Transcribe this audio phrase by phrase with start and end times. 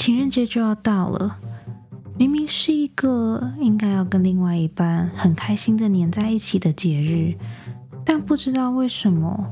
[0.00, 1.36] 情人节就要到了，
[2.16, 7.36] 明明是一个应该要跟另外一半很开心的黏在一起的节日，
[8.02, 9.46] 但不知道为什么，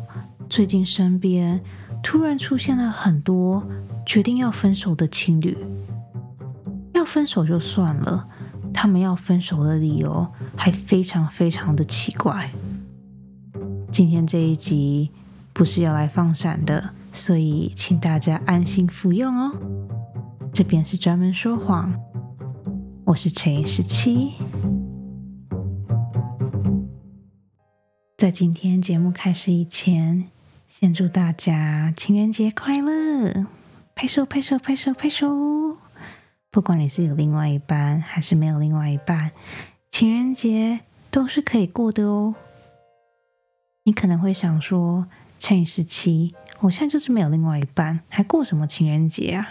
[0.48, 1.62] 最近身边
[2.02, 3.62] 突然出现了很多
[4.06, 5.54] 决定要分手的情侣。
[6.94, 8.26] 要分手就算了，
[8.72, 10.26] 他们要分手的理由
[10.56, 12.50] 还非常非常的奇怪。
[13.92, 15.10] 今天这一集
[15.52, 19.52] 不是要来放闪的，所以请大家安心服用哦。
[20.52, 21.92] 这边是专门说谎，
[23.04, 24.32] 我是陈十七。
[28.16, 30.28] 在今天节目开始以前，
[30.66, 33.46] 先祝大家情人节快乐！
[33.94, 35.28] 拍手拍手拍手拍手！
[36.50, 39.30] 不管你是有另外一半还是没有另外一半，
[39.90, 40.80] 情人节
[41.10, 42.34] 都是可以过的哦。
[43.84, 45.06] 你可能会想说，
[45.38, 49.48] 陈十七，我现在就是没有另外一半，还过什么情人节啊？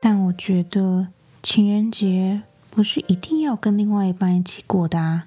[0.00, 1.08] 但我觉得
[1.42, 5.26] 情人节不是一定要跟另外一半一起过的啊。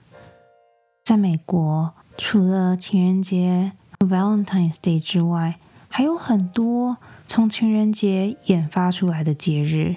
[1.03, 5.57] 在美国，除了情人节 （Valentine's Day） 之外，
[5.87, 9.95] 还有很多从情人节演发出来的节日。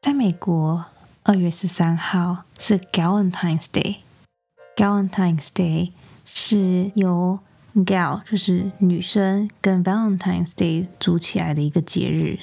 [0.00, 0.86] 在美国，
[1.24, 3.96] 二月十三号是 Galentine's Day。
[4.74, 5.92] Galentine's Day
[6.24, 7.40] 是由
[7.74, 12.38] Gal 就是女生跟 Valentine's Day 组起来的一个节日。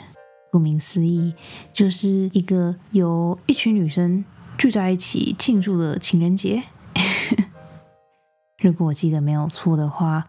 [0.53, 1.33] 顾名思义，
[1.73, 4.23] 就是一个由一群女生
[4.55, 6.61] 聚在一起庆祝的情人节。
[8.61, 10.27] 如果我记得没有错的话，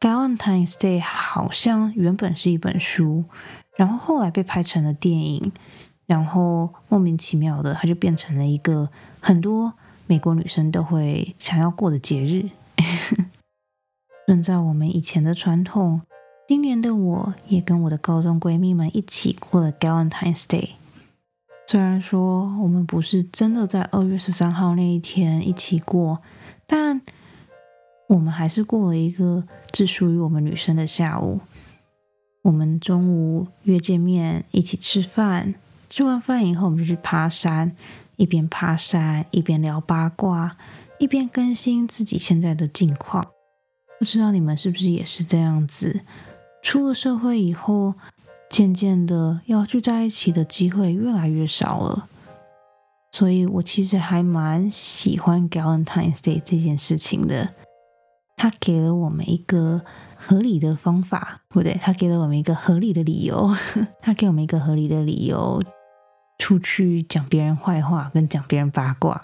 [0.06, 3.24] 《Galentine's Day》好像原本是一本书，
[3.74, 5.50] 然后后来被拍成了电影，
[6.04, 9.72] 然后莫名其妙的，它就变成了一个很多
[10.06, 12.50] 美国女生都会想要过的节日。
[14.28, 16.02] 遵照我们以前的传统。
[16.48, 20.70] 今年的我也跟我的高中闺蜜们一起过了 Galentine's Day。
[21.66, 26.20] 虽然说我们不是真的在二月十三号那一天一起过，
[26.66, 27.00] 但
[28.08, 31.40] 我们还是过了一个只属于我们女生的下午。
[32.42, 35.54] 我们中午约见面一起吃饭，
[35.88, 37.74] 吃完饭以后我们就去爬山，
[38.16, 40.54] 一边爬山一边聊八卦，
[40.98, 43.24] 一边更新自己现在的近况。
[44.00, 46.00] 不知道你们是不是也是这样子？
[46.62, 47.94] 出了社会以后，
[48.48, 52.08] 渐渐的要聚在一起的机会越来越少了，
[53.10, 57.54] 所以我其实还蛮喜欢 Galentine's Day 这件事情的。
[58.36, 59.82] 他给了我们一个
[60.16, 63.54] 合理的方法，不对，他给了我们一个合理的理由，
[64.00, 65.62] 他给我们一个合理的理由，
[66.38, 69.20] 出去讲别人坏话跟讲别人八卦。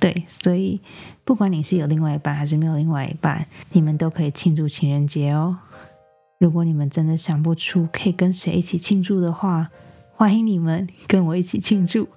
[0.00, 0.80] 对，所以
[1.24, 5.58] 不管你是有另外一半还是没有另外一半，你们都可以庆祝情人节哦。
[6.38, 9.68] 如果你们真的想不出可以跟谁一起庆祝的话，
[10.14, 12.08] 欢迎你们跟我一起庆祝。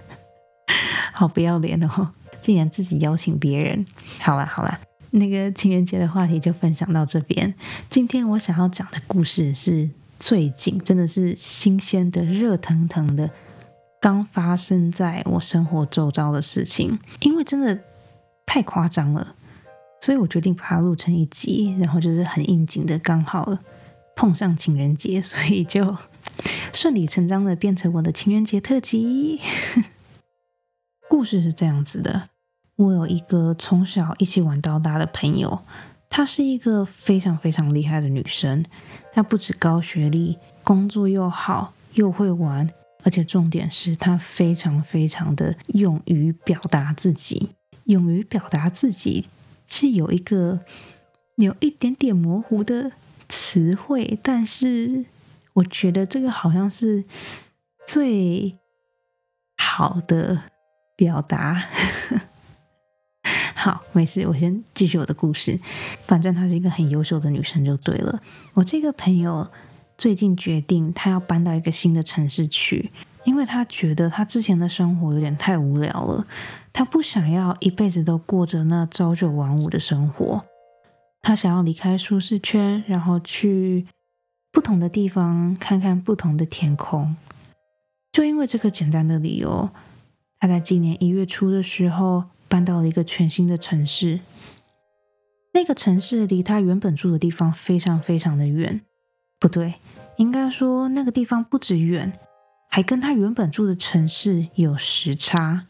[1.14, 2.10] 好不要脸哦，
[2.42, 3.86] 竟然自己邀请别人。
[4.18, 4.78] 好了好了，
[5.12, 7.54] 那个情人节的话题就分享到这边。
[7.88, 9.88] 今天我想要讲的故事是
[10.20, 13.30] 最近真的是新鲜的、热腾腾的。
[14.00, 17.78] 刚发生在我生活周遭的事情，因为真的
[18.44, 19.34] 太夸张了，
[20.00, 23.58] 所以我决定把它录成一集，然后就是很应景的，刚好
[24.14, 25.96] 碰上情人节，所以就
[26.72, 29.40] 顺理成章的变成我的情人节特辑。
[31.08, 32.28] 故事是这样子的：
[32.76, 35.60] 我有一个从小一起玩到大的朋友，
[36.08, 38.64] 她是一个非常非常厉害的女生，
[39.12, 42.70] 她不止高学历，工作又好，又会玩。
[43.06, 47.50] 而且重点是他非常非常的勇于表达自己，
[47.84, 49.28] 勇于表达自己
[49.68, 50.58] 是有一个
[51.36, 52.90] 有一点点模糊的
[53.28, 55.04] 词汇，但是
[55.52, 57.04] 我觉得这个好像是
[57.86, 58.58] 最
[59.56, 60.42] 好的
[60.96, 61.68] 表达。
[63.54, 65.60] 好，没事，我先继续我的故事。
[66.08, 68.20] 反正她是一个很优秀的女生就对了。
[68.54, 69.48] 我这个朋友。
[69.98, 72.90] 最近决定，他要搬到一个新的城市去，
[73.24, 76.26] 因为他觉得他之前的生活有点太无聊了，
[76.72, 80.44] 他不想要一辈子都过着那朝九晚五的生活，
[81.22, 83.86] 他想要离开舒适圈，然后去
[84.52, 87.16] 不同的地方看看不同的天空。
[88.12, 89.70] 就因为这个简单的理由，
[90.38, 94.20] 他在今年一月初的时候搬到了一个全新的城市，
[95.54, 98.80] 那个城市离他原本住的地方非常非常的远。
[99.38, 99.74] 不对，
[100.16, 102.12] 应该说那个地方不止远，
[102.70, 105.66] 还跟他原本住的城市有时差。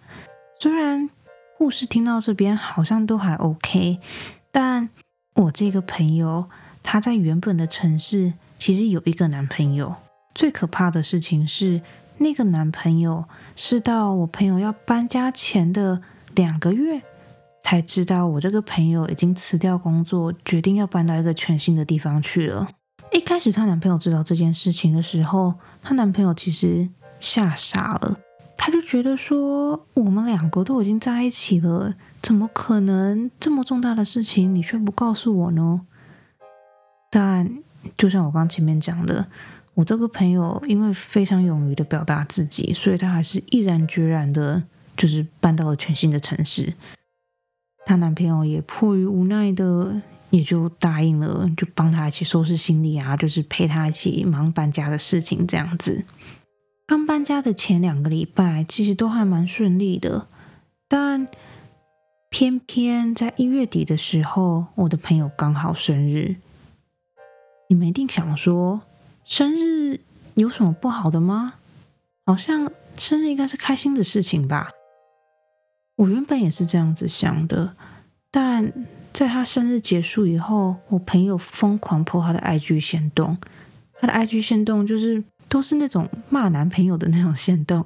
[0.60, 1.10] 虽然
[1.58, 3.98] 故事听到这边好像都还 OK，
[4.50, 4.88] 但
[5.34, 6.48] 我这个朋友
[6.82, 9.96] 他在原本的城市其实有一个男朋友，
[10.34, 11.82] 最可怕的事情是，
[12.18, 13.24] 那个男朋友
[13.56, 16.00] 是到我朋友要搬家前的
[16.34, 17.02] 两个月，
[17.62, 22.68] 才知道我这个朋友已经辞掉工作，决定要搬到一个全新的地方去了。
[23.16, 26.86] 一开始她男朋友知道这件事情的时候，她男朋友其实
[27.18, 28.20] 吓傻了，
[28.58, 35.80] 他就觉得说，我们两个都已经在一起了，怎么可能这么重大的事情你却不告诉我呢？
[37.10, 37.62] 但
[37.96, 39.26] 就像我刚前面讲的，
[39.72, 44.62] 我这个朋友因为非常勇于的表达自己，所以她还是毅然决然的，
[44.94, 46.74] 就是搬到了全新的城市。
[47.86, 50.02] 她男朋友也迫于无奈的，
[50.36, 56.04] 也就答应了，就帮他一起收拾行李啊，就是陪他一起忙搬家的事情这样子。
[56.86, 60.28] 刚搬家的前两个礼拜，其实都还蛮顺利的，
[60.86, 61.26] 但
[62.28, 66.36] 偏偏在一月底的时候，我的朋友刚好生日。
[67.68, 68.82] 你们一定想说，
[69.24, 70.00] 生日
[70.34, 71.54] 有什么不好的吗？
[72.26, 74.70] 好像生日应该是开心的事情吧。
[75.96, 77.74] 我原本也是这样子想的，
[78.30, 78.70] 但
[79.16, 83.38] 在他生日结束以后，我朋友疯狂破他的 IG 限动，
[83.98, 87.82] 他的 IG 限动就是都是那种骂男朋友的那种限动。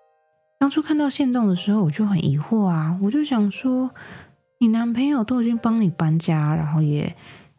[0.60, 3.90] 当初看到限动的时候，我就很疑惑啊，我就想说，
[4.58, 7.16] 你男朋友都已经帮你搬家，然后也。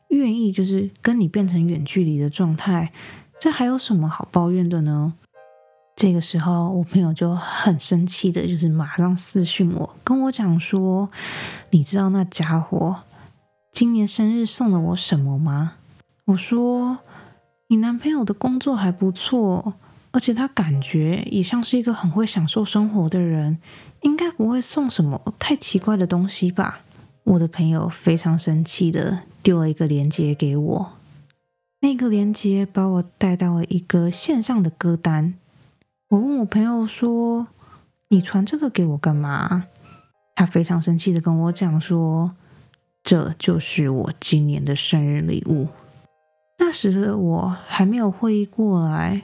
[0.10, 2.94] 愿意就是跟你变成远距离的状态，
[3.38, 5.16] 这还有什么好抱怨的呢？
[5.98, 11.10] 这个时候，我朋友就很生气的，就是马上私讯我，跟我讲说
[11.72, 12.96] ：“你知道那家伙
[13.72, 15.74] 今年生日送了我什么吗？”
[16.26, 17.00] 我说
[17.68, 19.76] ：“你男朋友的工作还不错，
[20.12, 23.60] 而且他感觉也像是一个很会享受生活的人，
[24.02, 26.82] 应该不会送什么太奇怪的东西吧？”
[27.24, 29.24] 我的朋友非常生气的。
[29.44, 30.92] 丢了一个链接给我，
[31.80, 35.36] 那个链接把我带到了一个线上的歌单。
[36.10, 37.48] 我问我朋友说
[38.10, 39.64] ：“你传这个给我干嘛？”
[40.36, 42.36] 他非常生气的跟我讲说
[43.08, 45.70] ：“这就是我今年的生日礼物。”
[46.60, 49.22] 那时的我还没有会意过来，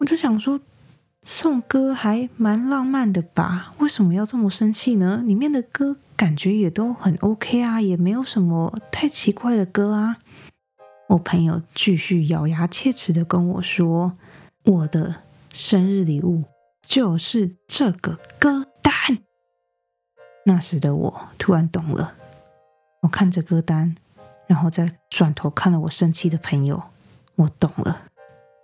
[0.00, 0.58] 我就想说，
[1.22, 3.72] 送歌还蛮浪漫的吧？
[3.78, 5.22] 为什么要这么生气呢？
[5.24, 5.98] 里面的歌。
[6.16, 10.16] 感觉也都很 OK 啊，也没有什么太奇怪的歌啊。
[11.10, 14.14] 我朋友继续咬牙切齿的跟我说
[14.66, 15.22] ：“我的
[15.52, 16.42] 生日礼物
[16.82, 19.18] 就是这个歌单。”
[20.44, 22.16] 那时的我突然懂了，
[23.00, 23.94] 我看着歌单，
[24.46, 26.84] 然后再转头看了我生气的朋友，
[27.36, 28.02] 我懂了，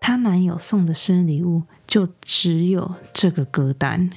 [0.01, 4.11] 她男友送的生日礼物就只有这个歌单。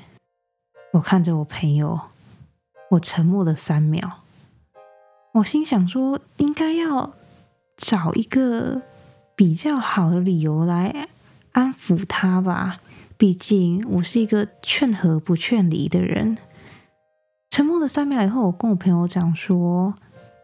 [0.94, 2.02] 我看着我朋友。
[2.92, 4.24] 我沉默了三秒，
[5.34, 7.14] 我心想说，应该要
[7.76, 8.82] 找一个
[9.36, 11.10] 比较好的理由来
[11.52, 12.80] 安抚他吧。
[13.18, 16.38] 毕竟我是一个劝和不劝离的人。
[17.50, 19.94] 沉默了三秒以后，我跟我朋友讲说，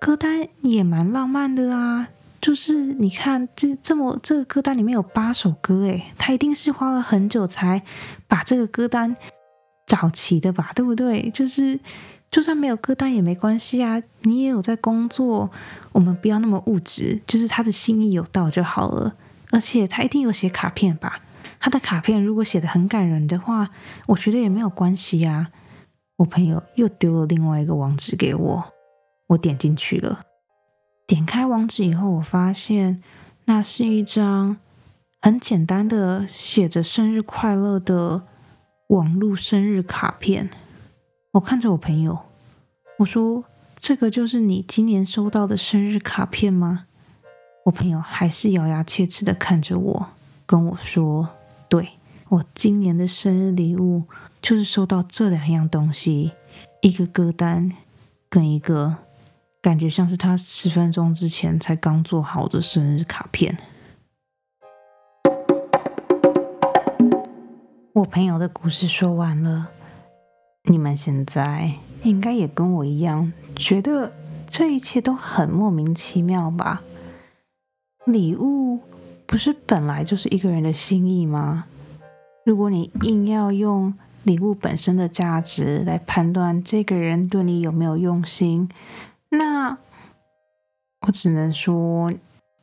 [0.04, 2.10] 歌单也蛮浪漫的啊，
[2.42, 7.82] 就是你看这这么这个歌单里面有八首歌，诶，他一定是花了很久才
[8.28, 9.16] 把这个歌单
[9.88, 11.30] 找齐的吧，对不对？
[11.30, 11.80] 就是。
[12.30, 15.52] 就算没有歌单也没关系啊，你也有在工作，
[15.92, 19.14] 我们不要那么物质，就是他的心意有到就好了。
[19.52, 21.22] 而且他一定有写卡片吧？
[21.60, 23.70] 他的卡片如果写的很感人的话，
[24.08, 25.50] 我觉得也没有关系啊。
[26.18, 28.73] 我朋友又丢了另外一个网址给我，
[29.34, 30.22] 我点进去了。
[31.06, 33.04] 点开网址以后，我发现
[33.46, 34.58] 那是一张
[35.22, 38.24] 很简单的写着生日快乐的
[38.88, 40.50] 网络生日卡片。
[41.34, 42.20] 我看着我朋友，
[43.00, 43.44] 我说
[43.78, 46.86] ：“这个就是你今年收到的生日卡片吗？”
[47.66, 50.08] 我朋友还是咬牙切齿的看着我，
[50.46, 51.30] 跟我说
[51.70, 51.94] ：“对，
[52.30, 54.04] 我今年的生日礼物
[54.42, 56.34] 就是收到这两样东西，
[56.82, 57.72] 一个歌单，
[58.30, 58.98] 跟一个
[59.64, 63.58] 感觉像是他十分钟之前才刚做好的生日卡片。”
[67.96, 69.70] 我朋友的故事说完了。
[70.66, 74.12] 你们现在应该也跟我一样，觉得
[74.46, 76.82] 这一切都很莫名其妙吧？
[78.06, 78.82] 礼物
[79.26, 81.68] 不是本来就是一个人的心意吗？
[82.46, 83.94] 如果你硬要用
[84.24, 88.68] 礼物本身的价值来判断这个人对你有没有用心，
[89.34, 89.76] 那
[91.08, 92.14] 我只能说，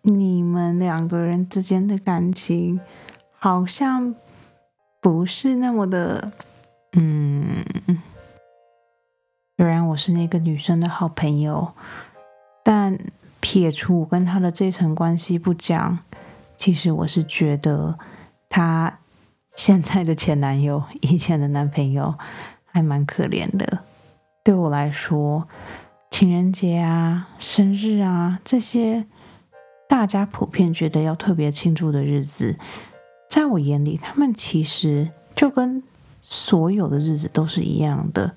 [0.02, 2.80] 你们两个人之间的感情
[3.38, 4.14] 好像
[5.00, 6.30] 不是那么的。
[6.92, 7.64] 嗯，
[9.56, 11.72] 虽然我是那个女生的好朋友，
[12.62, 12.98] 但
[13.40, 15.98] 撇除我跟她的这层关系不讲，
[16.56, 17.98] 其实我是觉得
[18.48, 19.00] 她
[19.56, 22.14] 现在的前男友、以前的男朋友
[22.64, 23.80] 还蛮可怜的。
[24.42, 25.46] 对我来说，
[26.10, 29.06] 情人节啊、生日啊这些
[29.88, 32.58] 大家普遍觉得要特别庆祝的日子，
[33.30, 35.82] 在我眼里，他们其实就跟
[36.20, 38.34] 所有的日子都是一样的。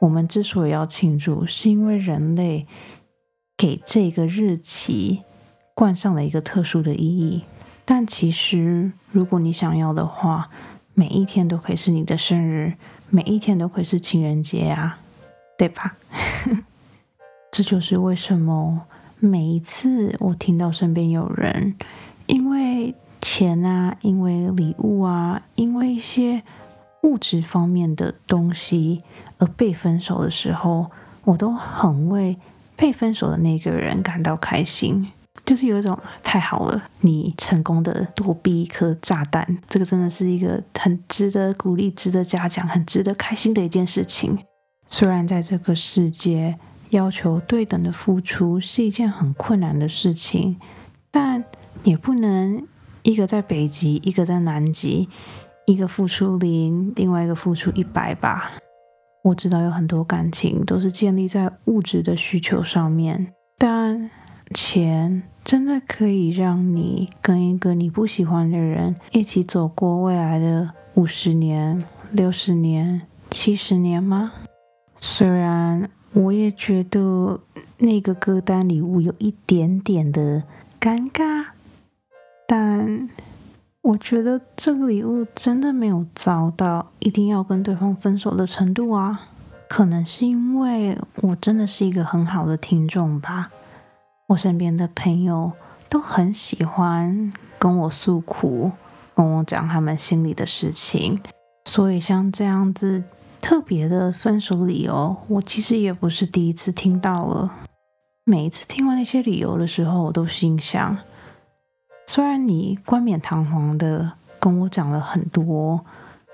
[0.00, 2.66] 我们之所以要庆祝，是因为人类
[3.56, 5.22] 给这个日期
[5.74, 7.44] 冠上了一个特殊的意义。
[7.84, 10.48] 但其实，如果你想要的话，
[10.94, 12.74] 每一天都可以是你的生日，
[13.08, 15.00] 每一天都可以是情人节啊，
[15.58, 15.96] 对吧？
[17.50, 18.82] 这就是为什么
[19.18, 21.74] 每一次我听到身边有人
[22.26, 26.42] 因为钱啊，因为礼物啊，因为一些
[27.02, 29.02] 物质方面的东西
[29.38, 30.90] 而被分手的时候，
[31.24, 32.38] 我都很为
[32.76, 35.08] 被分手的那个人感到开心。
[35.44, 44.38] 就是有一种太好了，你成功的躲避一颗炸弹，这个真的是一个很值得鼓励、值得嘉奖、很值得开心的一件事情。
[44.86, 46.56] 虽然在这个世界
[46.90, 50.56] 要求对等的付出是一件很困难的事情，
[51.10, 51.44] 但
[51.82, 52.66] 也不能
[53.02, 55.08] 一个在北极，一个在南极，
[55.66, 58.52] 一个付出零，另外一个付出一百吧。
[59.22, 64.10] 我知道有很多感情都是建立在物质的需求上面，但
[64.54, 65.22] 钱。
[65.42, 71.82] 真的可以让你跟一个你不喜欢的人一起走过未来的五十年、
[72.12, 74.32] 六十年、七十年吗？
[74.96, 77.40] 虽然我也觉得
[77.78, 80.42] 那个歌单礼物有一点点的
[80.80, 81.46] 尴尬，
[82.46, 83.08] 但
[83.82, 89.28] 我觉得这个礼物真的没有糟到一定要跟对方分手的程度啊。
[89.68, 93.50] 可能是因为我真的是一个很好的听众吧。
[94.26, 95.52] 我身边的朋友
[95.88, 98.72] 都很喜欢跟我诉苦，
[99.14, 101.20] 跟我讲他们心里的事情，
[101.66, 103.04] 所以像这样子
[103.40, 107.50] 特别的分手理由，我其实也不是第一次听到了。
[108.24, 110.96] 每一次听完那些理由的时候，我都心想：
[112.06, 115.80] 虽然你冠冕堂皇的跟我讲了很多，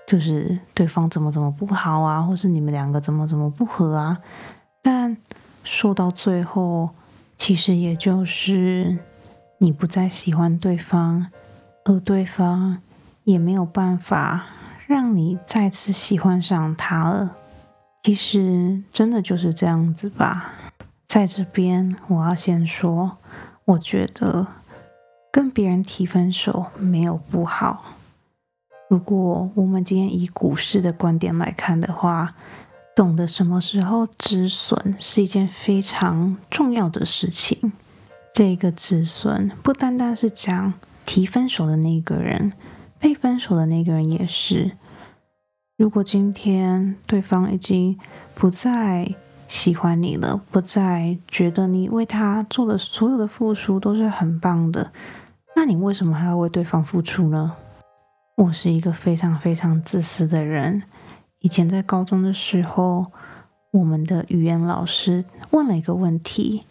[0.07, 4.19] 就是对方怎么怎么不好啊，或是你们两个怎么怎么不合啊，
[4.83, 5.17] 但
[5.65, 6.91] 说到最后。
[7.39, 8.97] 其实也就是
[9.59, 11.27] 你不再喜欢对方，
[11.85, 12.79] 而对方
[13.25, 14.47] 也没有办法
[14.87, 17.37] 让你再次喜欢上他了。
[18.05, 20.55] 其实真的就是这样子吧。
[21.07, 23.19] 在这边，我要先说，
[23.65, 24.47] 我觉得
[25.33, 27.97] 跟别人提分手没有不好。
[28.89, 32.35] 如果我们今天以股市的观点来看的话，
[32.95, 37.73] 懂得什么时候止损是一件非常重要的事情。
[38.33, 40.75] 这个止损不单单是讲
[41.05, 42.53] 提分手的那个人，
[42.99, 44.73] 被分手的那个人也是。
[45.77, 47.99] 如果今天对方已经
[48.35, 49.15] 不再
[49.47, 54.91] 喜欢你了，不再觉得你为他做的所有的付出都是很棒的，
[55.55, 57.55] 那你为什么还要为对方付出呢？
[58.37, 60.83] 我是一个非常非常自私的人。
[61.41, 63.07] 以前在高中的时候，
[63.71, 66.65] 我们的语言老师问了一个问题。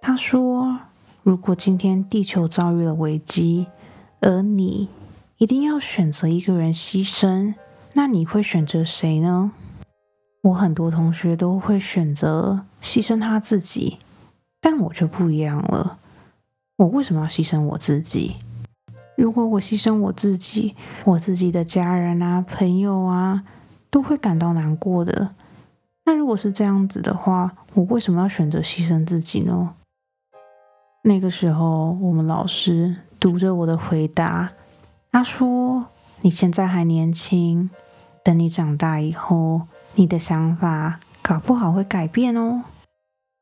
[0.00, 0.78] 他说
[1.22, 3.66] ：“如果今天地球遭遇了危机，
[4.20, 4.88] 而你
[5.38, 7.54] 一定要选择一个人牺牲，
[7.94, 9.52] 那你会选择谁呢？”
[10.42, 13.98] 我很多同学都会选择牺牲他自己，
[14.60, 15.98] 但我就不一样了。
[16.76, 18.36] 我为什么要牺牲我自己？
[19.16, 20.74] 如果我牺牲我自己，
[21.04, 23.44] 我自己的家人啊、朋友啊。
[23.88, 25.30] 都会感到难过的。
[26.04, 29.74] 那如果是这样子的话，我为什么要选择牺牲自己呢？
[31.04, 34.52] 那个时候，我们老师读着我的回答，
[35.16, 35.86] 他说
[36.20, 37.70] ：“你现在还年轻，
[38.22, 39.62] 等你长大以后，
[39.94, 42.64] 你的想法搞不好会改变哦。”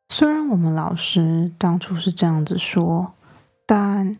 [0.06, 3.14] 虽然我们老师当初是这样子说，
[3.66, 4.14] 但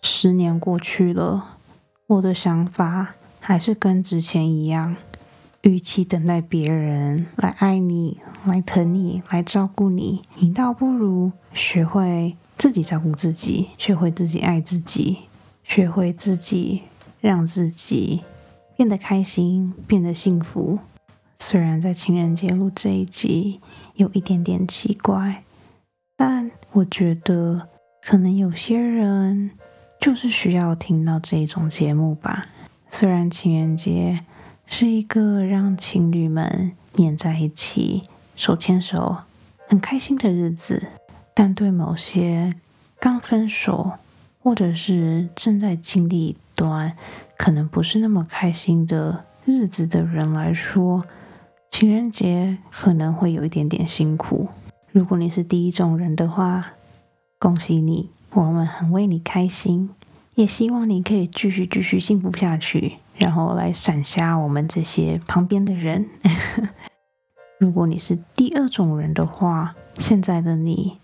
[0.00, 1.58] 十年过去了，
[2.06, 4.96] 我的想法还是跟之前一样。
[5.60, 15.27] 与其等待别人来爱你、来疼你、来照顾你，你倒不如学会自己照顾自己，学会自己爱自己，
[15.68, 16.82] 学会自己
[17.20, 18.24] 让自己
[18.76, 20.80] 变得开心、变得幸福。
[21.38, 23.60] 虽然在情人节录这一集
[23.94, 25.44] 有一点点奇怪，
[26.16, 27.68] 但我觉得
[28.02, 29.52] 可能有些人
[30.00, 32.48] 就是需要听到这种节目吧。
[32.88, 34.24] 虽然情人节。
[34.70, 38.02] 是一个让情侣们黏在一起、
[38.36, 39.16] 手牵手、
[39.66, 40.88] 很开心的日子，
[41.32, 42.52] 但对某些
[43.00, 43.92] 刚分手
[44.40, 46.96] 或者是正在经历一段
[47.36, 51.04] 可能不是那么开心的日子的人来说，
[51.70, 54.48] 情人节可能会有一点点辛苦。
[54.90, 56.72] 如果你是第一种人的话，
[57.38, 59.90] 恭喜你，我们很为你开心，
[60.34, 66.06] 也希望你可以继续继续幸福下去，然后来闪瞎我们这些旁边的人。
[67.58, 70.98] 如果你是第二种人的话，现在的你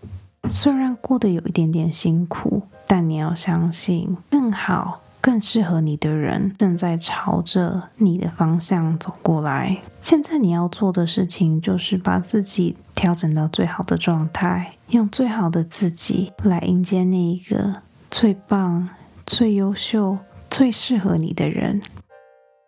[0.49, 9.81] 虽然过得有一点点辛苦，但你要相信，更好、更适合你的人正在朝着你的方向走过来。
[10.01, 18.89] 现在你要做的事情就是把自己调整到最好的状态，用最好的自己来迎接那一个最棒、
[19.25, 20.17] 最优秀、
[20.49, 21.81] 最适合你的人。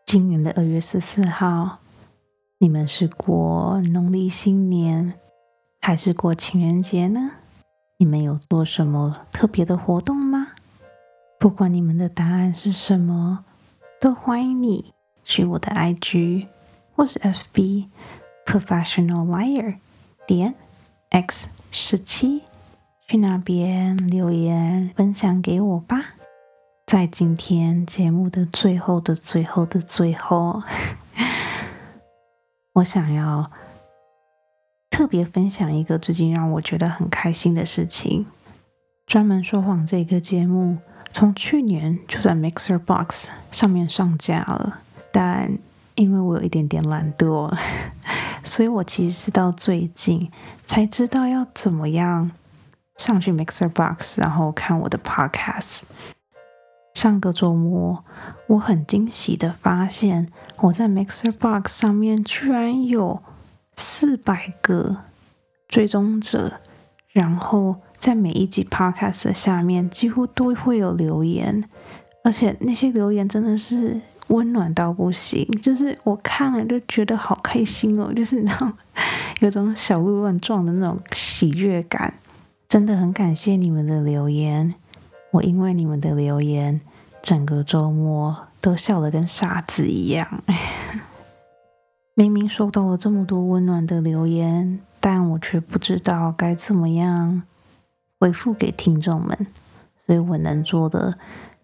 [0.06, 1.80] 今年的二月十四号。
[2.60, 5.14] 你们是过农历新年
[5.80, 7.34] 还是过情人节呢？
[8.00, 10.50] 你们有做什么特别的活动吗？
[11.40, 13.46] 不管你们的答案是什么，
[14.00, 16.46] 都欢迎你去我的 IG
[16.96, 17.88] 或是 FB
[18.46, 19.78] Professional Liar
[20.28, 20.54] 点
[21.10, 22.44] X 十七
[23.08, 26.14] 去那边留言分享给我吧。
[26.86, 30.62] 在今天节目的最后的最后的最后。
[32.74, 33.52] 我想要
[34.98, 38.26] 特别分享一个最近让我觉得很开心的事情。
[39.06, 40.80] 专门说谎这个节目
[41.14, 44.80] 从去年就在 Mixer Box 上面上架了，
[45.12, 45.56] 但
[45.94, 47.56] 因为我有一点点懒惰，
[48.44, 50.32] 所以我其实是到最近
[50.66, 52.32] 才知道要怎么样
[52.96, 55.82] 上去 Mixer Box，然后看我的 Podcast。
[56.96, 58.04] 上个周末，
[58.48, 60.28] 我很惊喜的发现，
[60.62, 63.22] 我在 Mixer Box 上面居然有
[63.78, 64.98] 四百个
[65.70, 66.60] 追踪者，
[67.12, 71.64] 然后在每一集 Podcast 的下面几乎都会有留言，
[72.24, 78.74] 而且那些留言真的是温暖到不行，就是我看了就觉得好开心哦，就是那种
[79.40, 82.14] 有种小鹿乱撞的那种喜悦感，
[82.68, 84.74] 真的很感谢你们的留言。
[85.32, 86.82] 我因为你们的留言，
[87.22, 90.44] 整个周末都笑得跟傻子一样。
[92.20, 97.44] 明明收到了这么多温暖的留言，但我却不知道该怎么样
[98.20, 99.46] 回复给听众们，
[100.00, 101.20] 所以我能做的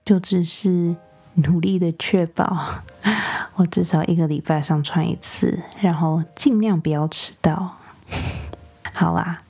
[0.06, 0.96] 就只是
[1.34, 2.84] 努力的确保
[3.58, 7.78] 我至少一个礼拜上传一次，然后尽量不要迟到。
[8.94, 9.42] 好啦，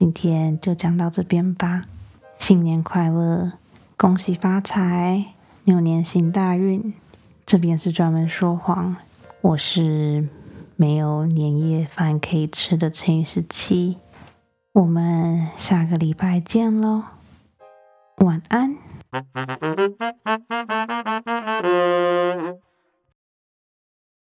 [0.00, 1.84] 今天就讲到这边吧。
[2.36, 3.52] 新年快乐，
[3.96, 5.26] 恭喜发财，
[5.62, 6.92] 牛年行大运。
[7.46, 8.96] 这边是专门说谎，
[9.42, 10.28] 我是
[10.80, 13.98] 没有年夜饭可以吃的陈十七。
[14.72, 17.02] 我们下个礼拜见喽，
[18.16, 18.78] 晚安。